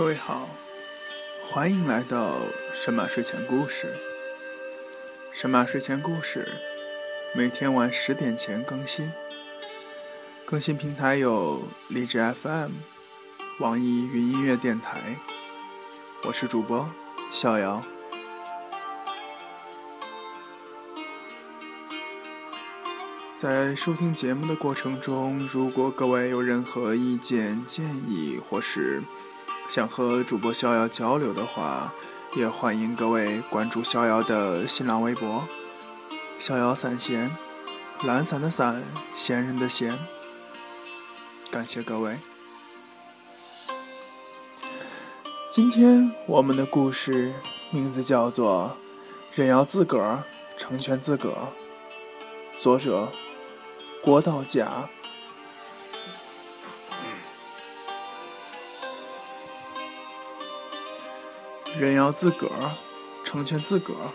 [0.00, 0.48] 各位好，
[1.44, 2.38] 欢迎来到
[2.74, 3.94] 神马睡前故事。
[5.34, 6.48] 神马睡前故事
[7.36, 9.12] 每天晚十点前更新，
[10.46, 12.70] 更新平台有荔枝 FM、
[13.58, 14.98] 网易云音乐电台。
[16.26, 16.88] 我是主播
[17.30, 17.84] 逍遥。
[23.36, 29.02] 在收听节目的过程中，如果各位有任何意见建议，或是
[29.68, 31.92] 想和主播逍遥交流的话，
[32.36, 35.44] 也欢迎各位关注逍遥的新浪微博
[36.38, 37.30] “逍遥散闲”，
[38.04, 38.82] 懒散的散，
[39.14, 39.98] 闲人的闲。
[41.50, 42.18] 感谢各位。
[45.50, 47.32] 今天我们的故事
[47.70, 48.76] 名字叫做
[49.38, 50.22] 《人要自个儿
[50.56, 51.48] 成全自个儿》，
[52.62, 53.08] 作者。
[54.02, 54.88] 郭道甲，
[61.78, 62.72] 人要自个儿
[63.22, 64.10] 成全自个儿。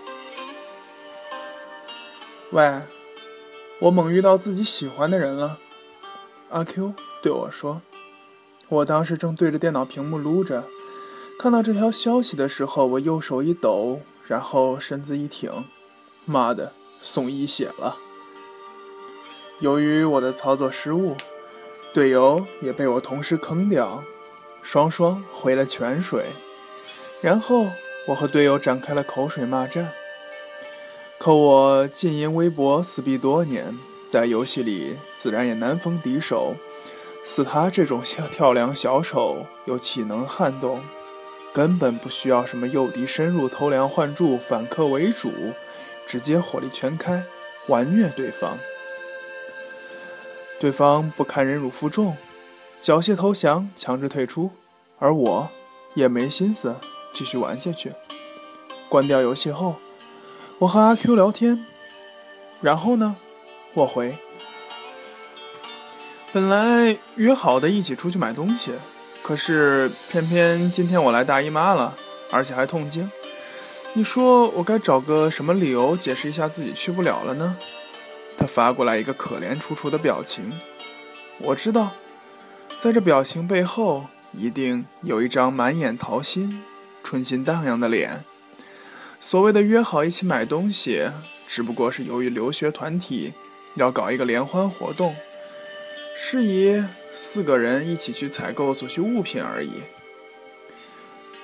[2.52, 2.81] 喂，
[3.80, 5.58] 我猛遇到自己喜欢的人了。
[6.50, 7.81] 阿 Q 对我说
[8.70, 10.66] ：“我当时正对着电脑屏幕撸着，
[11.39, 15.52] 看到这条消息的时候，我右手一抖，然后身子一挺，
[16.25, 17.97] 妈的，送一血了。”
[19.59, 21.16] 由于我的操作失误，
[21.94, 24.03] 队友也被我同时坑掉，
[24.62, 26.34] 双双回了泉水。
[27.21, 27.67] 然后
[28.08, 29.91] 我和队友展开了口水骂战。
[31.17, 36.55] 可我禁言微博死逼多年，在游戏里自然也难逢敌手。
[37.23, 40.83] 似他这种跳梁小丑，又岂能撼动？
[41.52, 45.31] 根本不需要什么诱敌深入、偷梁换柱、反客为主，
[46.05, 47.23] 直接火力全开，
[47.67, 48.59] 完虐对方。
[50.59, 52.16] 对方不堪忍辱负重，
[52.79, 54.51] 缴械投降，强制退出，
[55.00, 55.50] 而我
[55.95, 56.75] 也没心思
[57.16, 57.94] 继续玩下去。
[58.90, 59.78] 关掉游戏后，
[60.59, 61.66] 我和阿 Q 聊天，
[62.62, 63.16] 然后呢，
[63.74, 64.16] 我回。
[66.31, 68.74] 本来约好的一起出去买东西，
[69.24, 71.96] 可是偏偏今天我来大姨妈了，
[72.30, 73.09] 而且还痛经。
[73.94, 77.56] 你说我该找个什么理由解释一下自己去不了了呢？
[78.38, 80.52] 他发过来一个可怜楚楚的表情，
[81.40, 81.92] 我知道，
[82.78, 86.62] 在这表情背后一定有一张满眼桃心、
[87.05, 88.25] 春心荡漾的脸。
[89.19, 91.09] 所谓的约好一起买东西，
[91.47, 93.31] 只不过是由于留学团体
[93.75, 95.16] 要搞一个联欢活动，
[96.17, 96.83] 是以
[97.13, 99.71] 四个人一起去采购所需物品而已。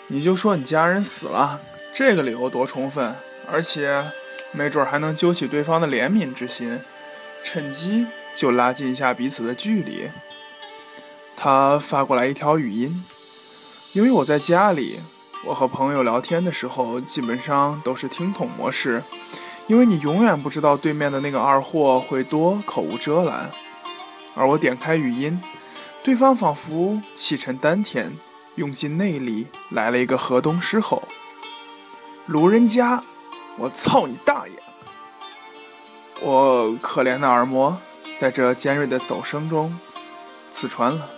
[0.07, 1.61] 你就说你家人死了，
[1.93, 3.15] 这个理由多充分，
[3.49, 4.03] 而且。
[4.53, 6.77] 没准还能揪起对方的怜悯之心，
[7.41, 8.05] 趁机
[8.35, 10.09] 就拉近一下彼此的距离。
[11.37, 13.05] 他发过来一条语音，
[13.93, 14.99] 因为我在家里，
[15.43, 19.03] 我和朋友聊天的时候基本上都是听筒模式，
[19.67, 23.49] 因为你永远不知道对面的那个二货会多口无遮拦。
[24.35, 25.41] 而我点开语音，
[26.03, 28.11] 对方仿佛气沉丹田，
[28.55, 31.03] 用尽内力来了一个河东狮吼
[32.27, 33.03] ：“路人甲。”
[33.57, 34.53] 我操你大爷！
[36.21, 37.77] 我可怜的耳膜
[38.17, 39.77] 在这尖锐的走声中
[40.49, 41.09] 刺穿了。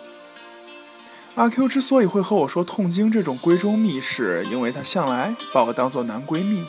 [1.36, 6.64] 阿 Q 之所以会和我说痛经这种闺中密事，因为他向来把我当做男闺蜜。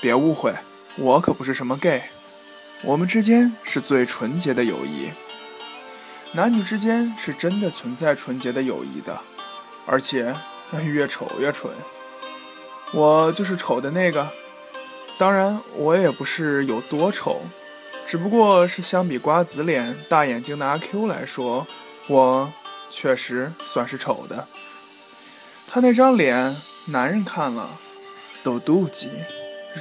[0.00, 0.54] 别误会，
[0.96, 2.04] 我可不是什么 gay，
[2.82, 5.08] 我们之间是最纯洁的友谊。
[6.32, 9.18] 男女之间是真的存在纯洁的友谊的，
[9.84, 10.32] 而且
[10.84, 11.72] 越丑越纯。
[12.92, 14.28] 我就是丑的那个。
[15.18, 17.40] 当然，我也不是有多丑，
[18.06, 21.66] 只不过是相比瓜子脸、大眼睛的阿 Q 来说，
[22.06, 22.52] 我
[22.90, 24.46] 确实算是丑的。
[25.66, 26.56] 他那张脸，
[26.86, 27.78] 男人看了
[28.42, 29.10] 都妒忌。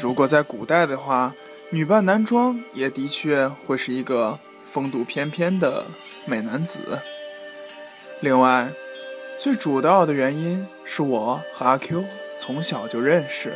[0.02, 1.34] 如果在古代的话，
[1.70, 5.86] 女扮男装也的确会是一个风度翩翩的
[6.26, 7.00] 美男子。
[8.20, 8.72] 另外，
[9.40, 12.04] 最主要的原因是我和阿 Q
[12.38, 13.54] 从小就认识。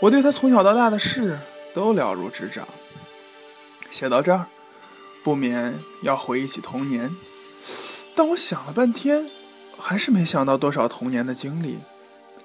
[0.00, 1.38] 我对他从小到大的事
[1.72, 2.68] 都了如指掌。
[3.90, 4.46] 写到这儿，
[5.22, 7.14] 不免要回忆起童年，
[8.14, 9.28] 但我想了半天，
[9.76, 11.78] 还是没想到多少童年的经历，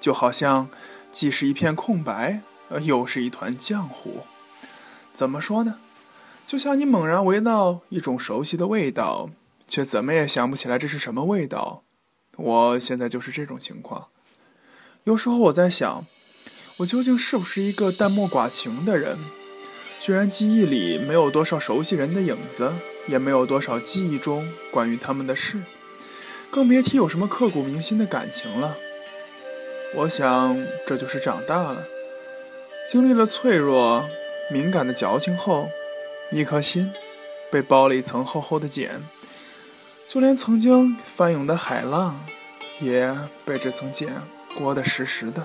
[0.00, 0.68] 就好像
[1.10, 2.40] 既是一片空白，
[2.82, 4.20] 又是一团浆糊。
[5.12, 5.78] 怎么说呢？
[6.46, 9.30] 就像你猛然闻到一种熟悉的味道，
[9.68, 11.82] 却怎么也想不起来这是什么味道。
[12.36, 14.08] 我现在就是这种情况。
[15.04, 16.06] 有时候我在想。
[16.80, 19.18] 我究竟是不是一个淡漠寡情的人？
[20.00, 22.72] 居然记忆里没有多少熟悉人的影子，
[23.06, 25.62] 也没有多少记忆中关于他们的事，
[26.50, 28.76] 更别提有什么刻骨铭心的感情了。
[29.96, 30.56] 我想
[30.86, 31.84] 这就是长大了，
[32.88, 34.04] 经历了脆弱、
[34.52, 35.68] 敏感的矫情后，
[36.30, 36.92] 一颗心
[37.50, 39.02] 被包了一层厚厚的茧，
[40.06, 42.24] 就连曾经翻涌的海浪，
[42.80, 44.08] 也被这层茧
[44.56, 45.42] 裹得实实的。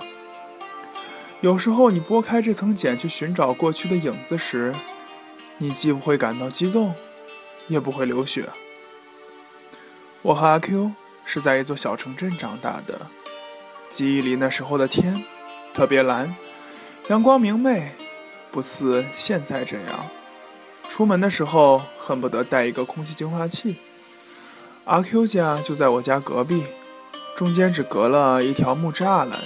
[1.40, 4.72] 有时候，你拨开这层茧去寻找过去的影子时，
[5.58, 6.94] 你既不会感到激动，
[7.68, 8.48] 也不会流血。
[10.22, 10.92] 我和阿 Q
[11.24, 13.06] 是在一座小城镇长大的，
[13.90, 15.24] 记忆里那时候的天
[15.72, 16.34] 特别蓝，
[17.08, 17.92] 阳光明媚，
[18.50, 20.06] 不似现在这样。
[20.88, 23.76] 出门的时候恨不得带一个空气净化器。
[24.84, 26.64] 阿 Q 家就在我家隔壁，
[27.36, 29.38] 中间只隔了一条木栅栏。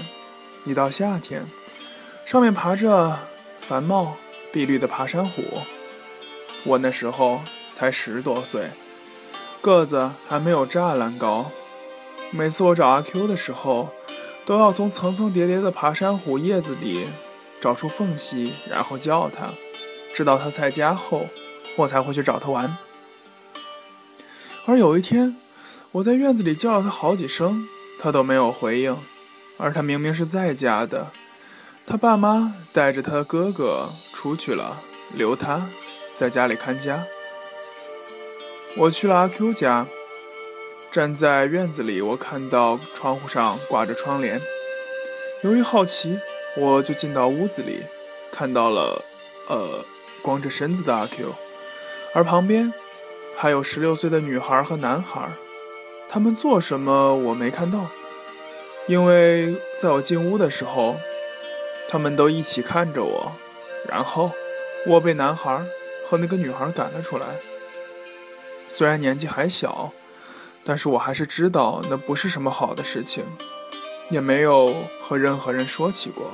[0.66, 1.46] 一到夏天，
[2.26, 3.18] 上面爬着
[3.60, 4.16] 繁茂
[4.52, 5.42] 碧绿的爬山虎。
[6.64, 7.40] 我那时候
[7.80, 8.72] 才十多岁，
[9.62, 11.50] 个子还没有栅栏高。
[12.30, 13.88] 每次我找阿 Q 的时候，
[14.44, 17.06] 都要从层层叠叠的爬山虎叶子里
[17.58, 19.52] 找出缝隙，然后叫他。
[20.12, 21.28] 知道他在家后，
[21.76, 22.76] 我才会去找他玩。
[24.66, 25.38] 而有一天，
[25.92, 27.66] 我在院子里叫了他好几声，
[27.98, 28.94] 他都没有回应。
[29.56, 31.06] 而他明明是在家的。
[31.86, 34.82] 他爸妈带着他哥哥出去了，
[35.14, 35.66] 留他
[36.14, 37.06] 在家里看家。
[38.76, 39.86] 我去了阿 Q 家，
[40.90, 44.40] 站在院子里，我看到窗户上挂着窗帘。
[45.42, 46.18] 由于好奇，
[46.56, 47.82] 我就进到屋子里，
[48.30, 49.04] 看到了，
[49.48, 49.84] 呃，
[50.22, 51.34] 光着身子的阿 Q，
[52.14, 52.72] 而旁边
[53.36, 55.28] 还有十六岁的女孩和男孩。
[56.08, 57.86] 他们做什么我没看到，
[58.86, 60.96] 因为在我进屋的时候。
[61.92, 63.32] 他们都一起看着我，
[63.88, 64.30] 然后
[64.86, 65.60] 我被男孩
[66.06, 67.26] 和那个女孩赶了出来。
[68.70, 69.92] 虽然年纪还小，
[70.64, 73.24] 但是我还是知道那不是什么好的事情，
[74.08, 76.30] 也没有和任何人说起过。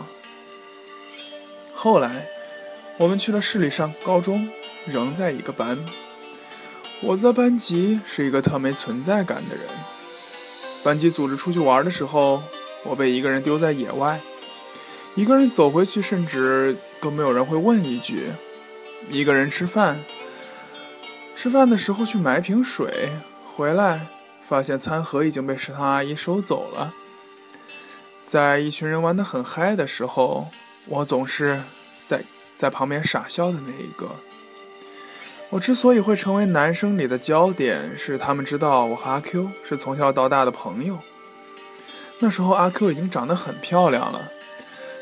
[1.74, 2.26] 后来
[2.98, 4.48] 我们去了市里上高中，
[4.84, 5.84] 仍在一个班。
[7.02, 9.64] 我在班级是一个特没存在感的人。
[10.84, 12.42] 班级组织出去玩的时候，
[12.84, 14.20] 我被一个人丢在野外。
[15.14, 18.30] 一个人走回去，甚至都没有人会问一句。
[19.10, 19.98] 一个人吃饭，
[21.36, 23.10] 吃饭的时候去买瓶水，
[23.54, 24.06] 回来
[24.40, 26.94] 发现餐盒已经被食堂阿姨收走了。
[28.24, 30.48] 在一群人玩得很嗨的时候，
[30.86, 31.60] 我总是
[31.98, 32.24] 在
[32.56, 34.08] 在旁边傻笑的那一个。
[35.50, 40.98] 我之所以会成为男生里的焦点，是他们知道我和阿 Q 是从小到大的朋友。
[42.18, 44.32] 那时候阿 Q 已经长得很漂亮了。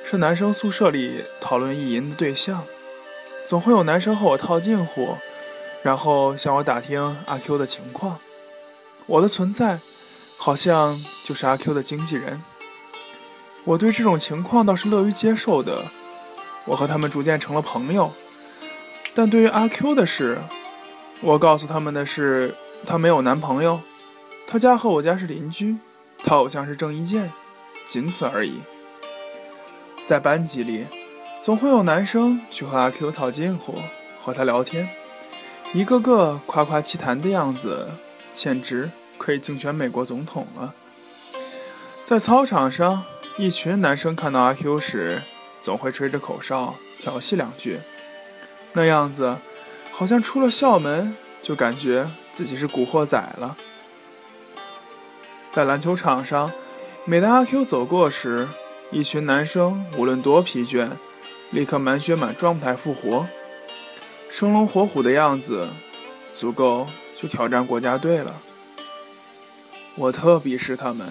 [0.05, 2.65] 是男生宿舍里讨论意淫的对象，
[3.47, 5.17] 总会有男生和我套近乎，
[5.85, 8.19] 然后向我打听阿 Q 的情况。
[9.05, 9.79] 我的存在，
[10.39, 12.43] 好像就是阿 Q 的经纪人。
[13.65, 15.85] 我对这种情况倒是乐于接受的。
[16.65, 18.11] 我和他们逐渐成了朋友，
[19.15, 20.39] 但对于阿 Q 的事，
[21.21, 22.55] 我告诉他们的是，
[22.87, 23.81] 她没有男朋友，
[24.47, 25.77] 她家和我家是邻居，
[26.25, 27.31] 她偶像是郑伊健，
[27.87, 28.63] 仅此而已。
[30.07, 30.87] 在班级里，
[31.43, 33.75] 总会有男生去和阿 Q 套近乎，
[34.19, 34.89] 和他聊天，
[35.75, 37.89] 一个个夸夸其谈的样子，
[38.33, 38.89] 简直
[39.19, 40.73] 可以竞选美国总统了。
[42.05, 43.03] 在操场上，
[43.39, 45.21] 一群男生看到阿 Q 时，
[45.61, 47.81] 总会吹着口哨调戏两句，
[48.75, 49.37] 那样子
[49.91, 53.57] 好像出了校门就感觉自己是古惑仔了。
[55.51, 56.53] 在篮球场上，
[57.05, 58.47] 每当阿 Q 走过时，
[58.93, 60.89] 一群男生无论多疲倦，
[61.51, 63.27] 立刻满血满状态复活，
[64.37, 65.69] 生龙活虎的样子，
[66.33, 68.35] 足够去挑战国家队了。
[69.95, 71.07] 我特鄙视他们，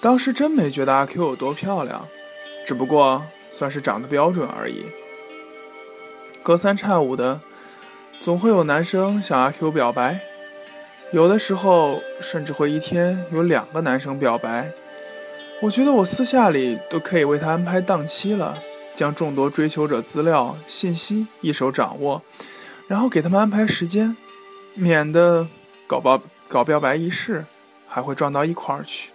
[0.00, 2.08] 当时真没觉得阿 Q 有多漂亮，
[2.66, 4.86] 只不过算是长得标准而已。
[6.42, 7.38] 隔三差五的，
[8.18, 10.18] 总会有男生向阿 Q 表白，
[11.12, 14.70] 有的时候甚至会一天有两个男生表白。
[15.60, 18.56] 我觉得我私下里都可以为他安排档期了，
[18.94, 22.22] 将众多追求者资料信息一手掌握，
[22.86, 24.16] 然后给他们安排时间，
[24.74, 25.48] 免得
[25.86, 27.44] 搞表搞表白仪式
[27.88, 29.10] 还会撞到一块儿去。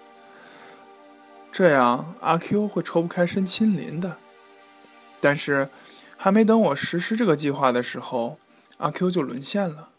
[1.52, 4.18] 这样阿 Q 会抽不开身亲临的。
[5.20, 5.70] 但是
[6.16, 8.38] 还没等我实施这个计划的时候，
[8.78, 9.90] 阿 Q 就沦陷了。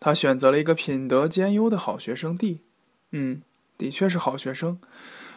[0.00, 2.60] 他选择了一个品德兼优的好学生地，
[3.12, 3.42] 嗯，
[3.76, 4.80] 的确是好学生。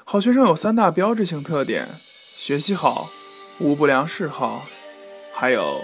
[0.04, 1.88] 好学生有三大标志性特点：
[2.36, 3.10] 学习好，
[3.62, 4.65] 无不良嗜好，
[5.32, 5.80] 还有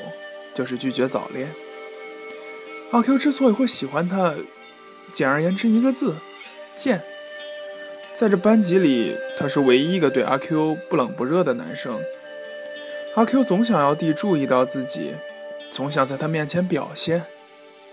[0.55, 1.47] 就是拒绝早恋。
[2.91, 4.33] 阿 Q 之所以会喜欢他，
[5.13, 6.15] 简而言之一个字：
[6.75, 7.03] 贱。
[8.15, 11.99] 在这班级里，他是唯一一个对阿 Q 不冷不热的男生。
[13.15, 15.11] 阿 Q 总想要弟注意到自己，
[15.69, 17.25] 总想在他面前表现。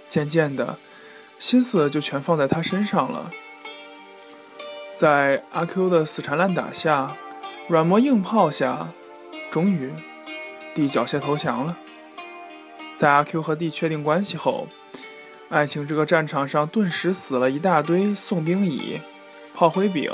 [0.08, 0.78] 渐渐的，
[1.38, 3.30] 心思就全放在他身上了。
[4.94, 7.14] 在阿 Q 的死缠烂打下，
[7.68, 8.88] 软磨硬泡下，
[9.54, 9.88] 终于，
[10.75, 11.78] 地缴械投降了。
[12.96, 14.66] 在阿 Q 和 D 确定关系后，
[15.49, 19.00] 爱情这个战场上顿时死了一大堆送兵蚁。
[19.54, 20.11] 炮灰饼，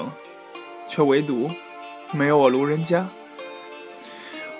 [0.90, 1.50] 却唯独
[2.12, 3.08] 没有我卢人家。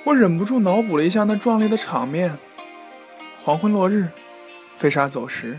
[0.05, 2.39] 我忍不住脑补了一下那壮烈的场面：
[3.45, 4.09] 黄昏落日，
[4.79, 5.59] 飞沙走石，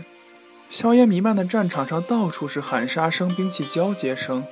[0.68, 4.44] 硝烟弥漫的战场上到处是喊杀声、兵器交接声，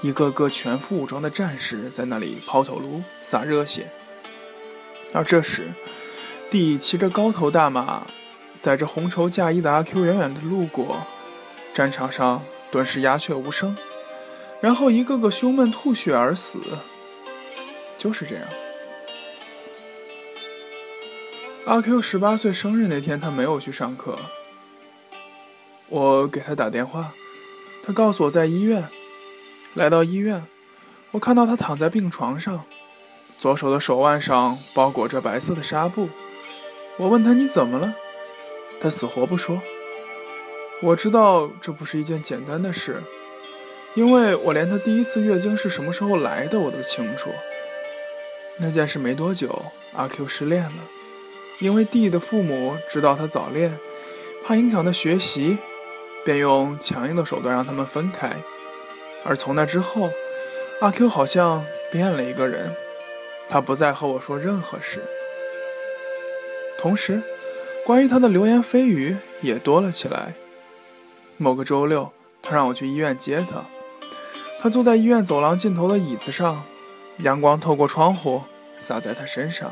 [0.00, 3.90] 一个个全副武装的战士在那里抛头颅、洒热血。
[5.12, 5.70] 而这时，
[6.50, 8.06] 弟骑着高头大马，
[8.56, 10.98] 载着红绸嫁衣的阿 Q 远远地路过，
[11.74, 13.76] 战场上顿时鸦雀无声。
[14.60, 16.60] 然后一个个胸闷吐血而死，
[17.98, 18.44] 就是这样。
[21.66, 24.16] 阿 Q 十八岁生日那天，他没有去上课。
[25.88, 27.12] 我给他打电话，
[27.84, 28.88] 他告诉我在医院。
[29.74, 30.44] 来到医院，
[31.10, 32.64] 我看到他躺在病床上，
[33.42, 36.08] 左手的手腕上包裹着白色的纱布。
[36.96, 37.92] 我问他你怎么了？
[38.80, 39.60] 他死活不说。
[40.80, 43.02] 我知道这不是一件简单的事。
[43.94, 47.30] 因为我连他第一次月经是什么时候来的我都清楚。
[48.58, 50.78] 那件事没多久，阿 Q 失恋了，
[51.58, 53.76] 因为弟的父母知道他早恋，
[54.44, 55.58] 怕影响他学习，
[56.24, 58.36] 便用强硬的手段让他们分开。
[59.24, 60.12] 而从那之后，
[60.80, 62.72] 阿 Q 好像变了一个人，
[63.52, 65.02] 他不再和我说任何事。
[66.80, 67.22] 同时，
[67.84, 70.32] 关于他的流言蜚语也多了起来。
[71.36, 72.10] 某个周六，
[72.42, 73.62] 他让我去医院接他。
[74.58, 76.64] 他坐在医院走廊尽头的椅子上，
[77.18, 78.40] 阳光透过窗户
[78.78, 79.70] 洒在他身上，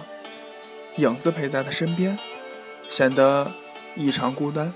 [0.96, 2.18] 影子陪在他身边，
[2.90, 3.50] 显得
[3.96, 4.74] 异常孤单。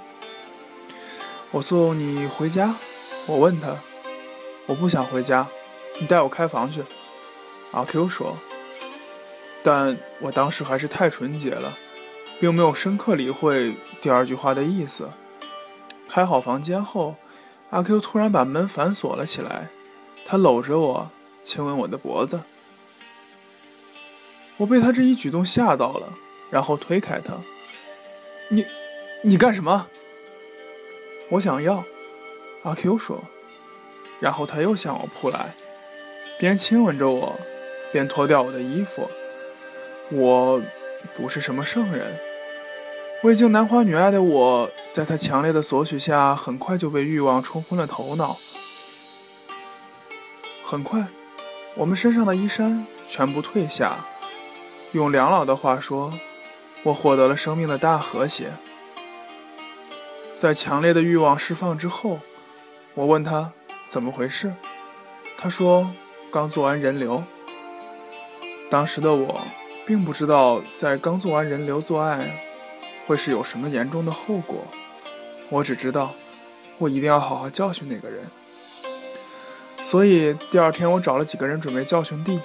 [1.51, 2.75] 我送你回家，
[3.27, 3.77] 我问他，
[4.65, 5.47] 我不想回家，
[6.01, 6.83] 你带我开房去。
[7.73, 8.39] 阿 Q 说，
[9.65, 11.77] 但我当时还是太纯洁了，
[12.39, 15.09] 并没有深刻理会第二句话的意思。
[16.07, 17.17] 开好房间后，
[17.71, 19.69] 阿 Q 突然把门反锁了起来。
[20.27, 22.41] 他搂着我，亲吻我的脖子。
[24.59, 26.13] 我被他这一举动吓到了，
[26.51, 27.33] 然后推开他。
[28.51, 28.67] 你，
[29.23, 29.89] 你干什么？
[31.31, 31.85] 我想要。
[32.65, 33.25] 阿 Q 说。
[34.21, 35.55] 然后他又向我扑来，
[36.39, 37.35] 边亲吻着我，
[37.93, 39.09] 边脱掉我的衣服。
[40.17, 40.63] 我
[41.17, 42.17] 不是什么圣人，
[43.25, 48.37] 未经男欢女爱的我，在他强烈的索取下，很快就被欲望冲昏了头脑。
[50.65, 51.09] 很快，
[51.75, 54.07] 我们身上的衣衫全部褪下。
[54.93, 56.13] 用梁老的话说，
[56.85, 58.53] 我获得了生命的大和谐。
[60.37, 62.21] 在强烈的欲望释放之后，
[62.95, 63.51] 我问他
[63.89, 64.55] 怎么回事，
[65.37, 65.91] 他说
[66.31, 67.25] 刚做完人流。
[68.71, 69.41] 当时的我
[69.87, 72.43] 并不知道，在刚做完人流做爱
[73.07, 74.67] 会是有什么严重的后果，
[75.51, 76.15] 我只知道
[76.79, 78.25] 我一定要好好教训那个人。
[79.83, 82.41] 所以第二天，我找了几个人准备教训弟，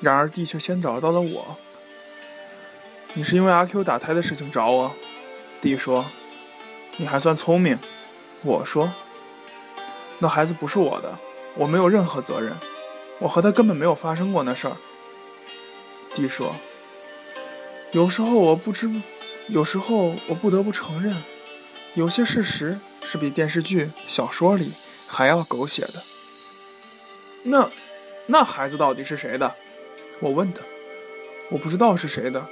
[0.00, 1.56] 然而弟却先找到了我。
[3.14, 4.92] 你是因为阿 Q 打胎的事情找我？
[5.60, 6.04] 弟说
[6.98, 7.78] ：“你还算聪明。”
[8.42, 8.92] 我说
[10.18, 11.16] ：“那孩子不是我的，
[11.54, 12.52] 我没有任何责任，
[13.20, 14.76] 我和他根本没有发生过那事儿。”
[16.14, 16.54] 弟说
[17.92, 18.90] ：“有时候我不知，
[19.48, 21.16] 有时候我不得不承认，
[21.94, 24.72] 有些事实是比电视剧、小说里
[25.06, 26.02] 还要狗血的。”
[27.44, 27.70] 那，
[28.26, 29.54] 那孩子到底是谁的？
[30.20, 30.60] 我问他。
[31.50, 32.44] 我不知道是谁的。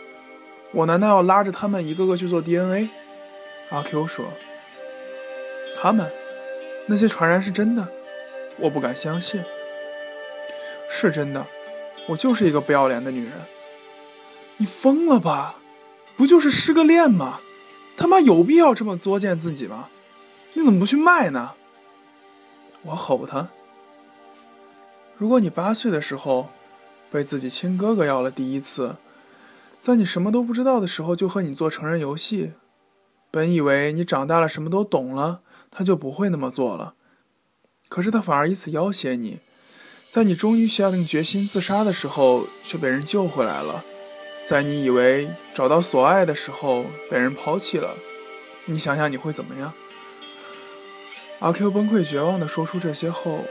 [0.73, 2.89] 我难道要拉着他们一个个去做 DNA？
[3.71, 4.27] 阿 Q 说。
[5.79, 6.11] 他们，
[6.87, 7.87] 那些传言是真的？
[8.57, 9.43] 我不敢相信。
[10.89, 11.47] 是真的。
[12.09, 13.33] 我就是一个不要脸的女人。
[14.59, 15.57] 你疯了吧？
[16.17, 17.41] 不就是失个恋吗？
[17.97, 19.89] 他妈有必要这么作践自己吗？
[20.55, 21.53] 你怎么不去卖呢？
[22.83, 23.49] 我吼他。
[25.19, 26.49] 如果你八岁的时候
[27.11, 28.97] 被自己亲哥哥要了第一次，
[29.79, 32.53] 在你什么都不知道的时候就和你做成人游戏，
[33.31, 36.95] 本以为你长大了什么都懂了，他就不会那么做了，
[37.89, 39.41] 可是他反而以此要挟你，
[40.09, 43.85] 在你终于下定决心自杀的时候却被人救回来了，
[44.43, 47.95] 在你以为找到所爱的时候被人抛弃了，
[48.65, 49.73] 你想想你会怎么样？
[51.41, 53.45] 阿 Q 崩溃绝望地说出这些后。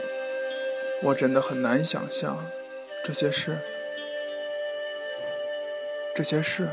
[1.02, 2.42] 我真的很难想象
[3.04, 3.58] 这些事，
[6.16, 6.70] 这些事，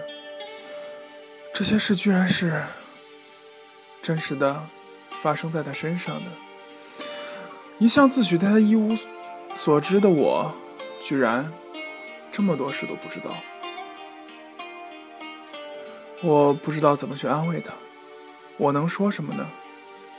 [1.53, 2.63] 这些事居然是
[4.01, 4.63] 真实的
[5.21, 6.31] 发生在他身上的。
[7.79, 8.95] 一向自诩对他一无
[9.55, 10.53] 所知的我，
[11.01, 11.51] 居然
[12.31, 13.31] 这么多事都不知道。
[16.21, 17.73] 我不知道怎么去安慰他，
[18.57, 19.45] 我能说什么呢？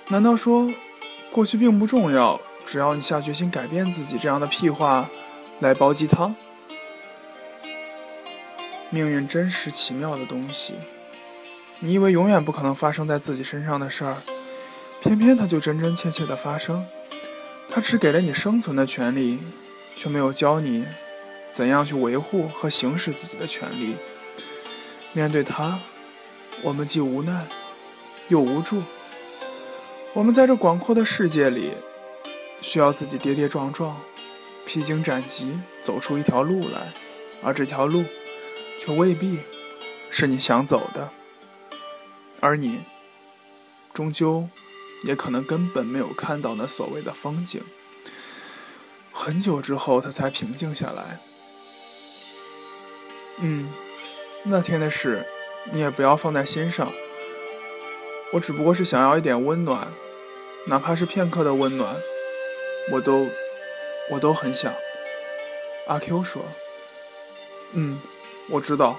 [0.08, 0.70] 难道说
[1.30, 2.40] 过去并不重要？
[2.66, 5.08] 只要你下决心改变自己，这样的屁话
[5.60, 6.34] 来煲鸡汤。
[8.90, 10.74] 命运真是奇妙的东西，
[11.80, 14.16] 你以为永远不可能发生在自己身上的事儿，
[15.02, 16.86] 偏偏它就真真切切的发生。
[17.74, 19.40] 他只给了你生存的权利，
[19.96, 20.86] 却没有教你
[21.50, 23.96] 怎样去维护和行使自己的权利。
[25.12, 25.80] 面对他，
[26.62, 27.48] 我们既无奈
[28.28, 28.80] 又无助。
[30.12, 31.72] 我们在这广阔的世界里。
[32.62, 34.00] 需要自己跌跌撞撞、
[34.64, 36.94] 披荆斩棘走出一条路来，
[37.42, 38.02] 而这条路
[38.80, 39.40] 却未必
[40.10, 41.10] 是你想走的，
[42.40, 42.80] 而你
[43.92, 44.48] 终究
[45.04, 47.62] 也可能根本没有看到那所谓的风景。
[49.12, 51.20] 很久之后，他才平静下来。
[53.38, 53.68] 嗯，
[54.44, 55.25] 那天的事
[55.73, 56.90] 你也不要放在心上。
[58.32, 59.87] 我只不过是想要一点温暖，
[60.66, 61.96] 哪怕是片刻的温暖。
[62.92, 63.26] 我都，
[64.11, 64.73] 我都很想。
[65.87, 66.42] 阿 Q 说
[67.75, 68.00] ：“嗯，
[68.50, 68.99] 我知道。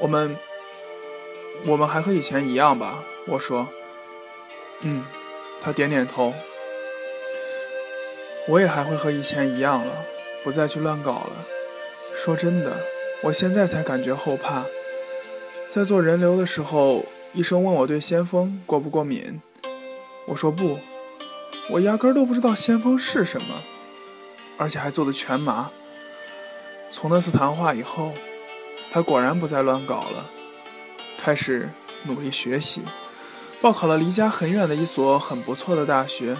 [0.00, 0.36] 我们，
[1.66, 3.68] 我们还和以前一样吧？”我说
[4.82, 5.04] ：“嗯。”
[5.60, 6.32] 他点点头。
[8.46, 9.92] 我也还会和以前一样了，
[10.42, 11.44] 不再去乱搞了。
[12.16, 12.76] 说真的，
[13.22, 14.64] 我现在才感觉后怕。
[15.68, 19.42] 在做人流的时候，医生问我对先锋过不过敏，
[20.28, 20.78] 我说不。
[21.70, 23.60] 我压根都不知道先锋是什么，
[24.56, 25.70] 而且还做的全麻。
[26.90, 28.12] 从那次谈话以后，
[28.90, 30.30] 他果然不再乱搞了，
[31.20, 31.68] 开始
[32.04, 32.80] 努力学习，
[33.60, 36.36] 报考了离家很远的一所很不错的大学。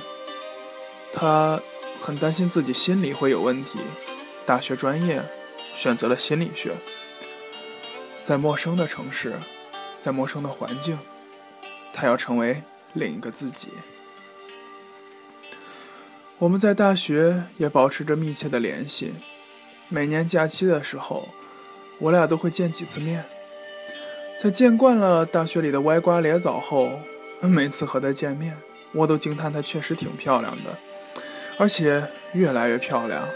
[1.12, 1.61] 他
[2.00, 3.81] 很担心自己心理会有问题，
[4.46, 5.22] 大学专业
[5.74, 6.76] 选择了心理学。
[8.22, 9.40] 在陌生的城市，
[10.00, 10.98] 在陌生的环境，
[11.92, 13.68] 他要成为另一个自己。
[16.38, 19.14] 我们在大学也保持着密切的联系，
[19.88, 21.26] 每年假期的时候，
[21.98, 23.24] 我俩都会见几次面。
[24.40, 27.01] 在见惯了大学里的歪瓜裂枣后，
[27.40, 28.57] 每次和她见面，
[28.92, 30.70] 我都惊叹她确实挺漂亮的，
[31.59, 33.29] 而且越来越漂亮。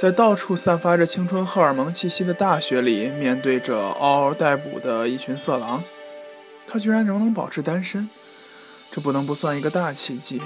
[0.00, 5.84] 在到处散发着青春荷尔蒙气息的大学里，面对着嗷嗷待哺的一群色狼，
[6.66, 8.10] 她居然仍能保持单身，
[8.90, 10.42] 这不能不算一个大奇迹。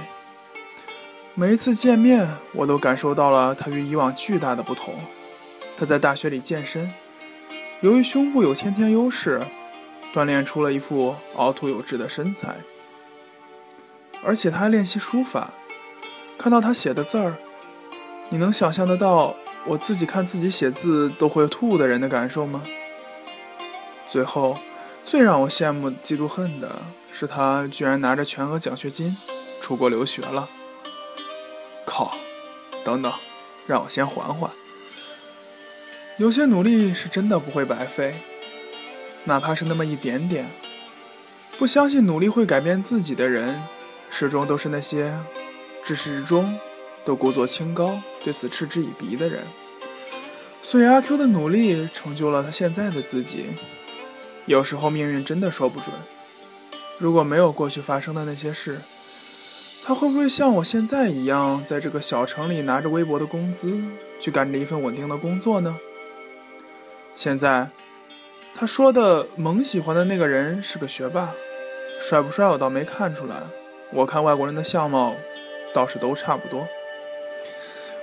[1.34, 4.94] 每一次见面，我都感受到了他与以往巨大的不同。
[5.78, 6.90] 他在大学里健身，
[7.80, 9.40] 由于胸部有先天优势，
[10.14, 12.56] 锻炼出了一副凹凸有致的身材。
[14.24, 15.50] 而且他还练习书法，
[16.38, 17.36] 看到他写的字儿，
[18.30, 19.36] 你能想象得到
[19.66, 22.62] 我自己看自己写字都会吐的人的感受吗？
[24.08, 24.56] 最后，
[25.04, 26.80] 最让我羡慕、嫉妒、恨的
[27.12, 29.16] 是，他居然拿着全额奖学金
[29.60, 30.48] 出国留学了。
[31.84, 32.16] 靠！
[32.84, 33.12] 等等，
[33.66, 34.50] 让我先缓缓。
[36.18, 38.14] 有些努力是真的不会白费，
[39.24, 40.46] 哪怕是那么一点点。
[41.58, 43.62] 不相信努力会改变自己的人，
[44.10, 45.12] 始终都是那些
[45.84, 46.58] 至始至终
[47.04, 49.40] 都故作清高、对此嗤之以鼻的人。
[50.62, 53.48] 所以阿 Q 的努力成就了他现在的自己。
[54.46, 55.94] 有时候命运真的说不准，
[56.98, 58.78] 如果没有过去发生的那些事。
[59.84, 63.78] 他会不会像我现在一样，在这个小城里拿着微薄的工资，
[64.18, 65.76] 去干着一份稳定的工作呢？
[67.16, 67.70] 现在，
[68.54, 71.32] 他说的萌喜欢的那个人是个学霸，
[71.98, 73.36] 帅不帅我倒没看出来。
[73.90, 75.14] 我看外国人的相貌，
[75.72, 76.66] 倒是都差不多。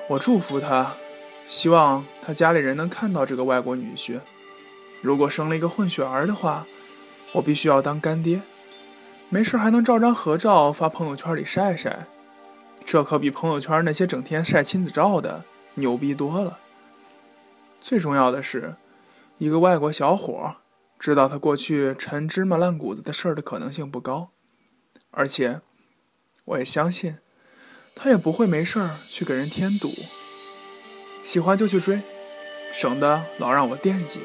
[0.07, 0.93] 我祝福他，
[1.47, 4.19] 希望他家里人能看到这个外国女婿。
[5.03, 6.65] 如果生了一个混血儿的话，
[7.33, 8.41] 我必须要当干爹。
[9.29, 11.99] 没事还能照张合照发朋友圈里晒晒，
[12.83, 15.43] 这可比朋友圈那些整天晒亲子照的
[15.75, 16.57] 牛逼多了。
[17.79, 18.73] 最重要的是，
[19.37, 20.55] 一个外国小伙
[20.99, 24.31] 知道他过去陈芝麻烂谷子的事儿的可能性不高，
[25.11, 25.61] 而且
[26.45, 27.17] 我也相信，
[27.93, 29.91] 他也不会没事儿去给人添堵。
[31.23, 32.01] 喜欢就去追，
[32.73, 34.21] 省得老让我惦记。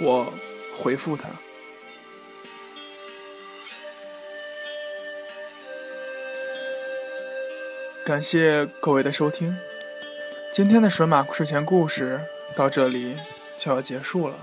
[0.00, 0.32] 我
[0.76, 1.28] 回复他。
[8.04, 9.56] 感谢各位的收听，
[10.52, 12.20] 今天的水马睡前故事
[12.56, 13.16] 到这里
[13.58, 14.36] 就要结束了。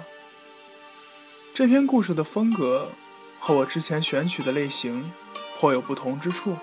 [1.54, 2.92] 这篇故事的风格
[3.40, 5.12] 和我之前选取的类型
[5.58, 6.58] 颇有不同之处，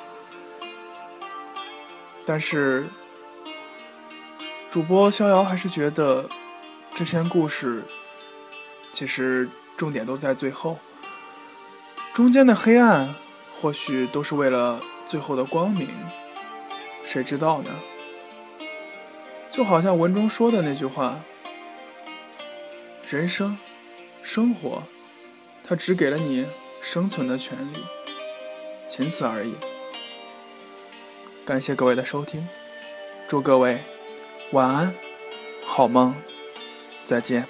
[2.27, 2.87] 但是
[4.71, 6.29] 主播逍遥还是觉得
[6.95, 7.83] 这篇故事
[8.93, 10.79] 其实重点都在最后，
[12.13, 13.15] 中间的黑暗
[13.59, 15.89] 或许都是为了最后的光明。
[17.05, 17.71] 谁知道呢？
[19.51, 21.21] 就好像文中说的那句话
[23.13, 23.59] ：“人生，
[24.23, 24.83] 生活，
[25.63, 26.47] 它只给了你
[26.81, 27.79] 生存的权利，
[28.89, 29.53] 仅此而已。”
[31.45, 32.49] 感谢各位的收听，
[33.29, 33.81] 祝各位
[34.53, 34.95] 晚安，
[35.67, 36.15] 好梦，
[37.05, 37.47] 再见。